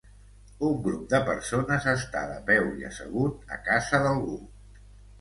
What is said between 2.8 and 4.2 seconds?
i assegut a casa